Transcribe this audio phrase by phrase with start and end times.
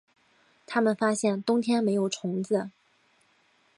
[0.65, 2.71] 他们发现冬天没有虫子